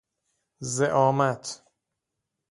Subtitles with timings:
[0.61, 1.63] زعامت